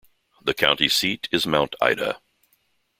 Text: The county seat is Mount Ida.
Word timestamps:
The 0.41 0.55
county 0.55 0.89
seat 0.89 1.29
is 1.31 1.45
Mount 1.45 1.75
Ida. 1.79 2.19